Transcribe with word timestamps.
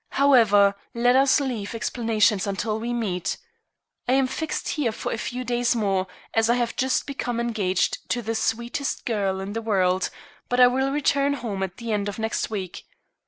However, 0.13 0.73
let 0.95 1.15
us 1.15 1.39
leave 1.39 1.75
explanations 1.75 2.47
until 2.47 2.79
we 2.79 2.91
meet. 2.91 3.37
I 4.07 4.13
am 4.13 4.25
fixed 4.25 4.69
here 4.69 4.91
for 4.91 5.11
a 5.11 5.17
few 5.19 5.43
days 5.43 5.75
more, 5.75 6.07
as 6.33 6.49
I 6.49 6.55
have 6.55 6.75
just 6.75 7.05
become 7.05 7.39
engaged 7.39 8.09
to 8.09 8.23
the 8.23 8.33
sweetest 8.33 9.05
girl 9.05 9.39
in 9.39 9.53
the 9.53 9.61
world, 9.61 10.09
but 10.49 10.57
will 10.71 10.89
return 10.91 11.35
home 11.35 11.61
at 11.61 11.77
the 11.77 11.91
end 11.91 12.09
of 12.09 12.17
next 12.17 12.49
week. 12.49 12.87